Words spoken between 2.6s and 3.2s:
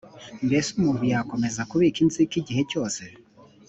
cyose.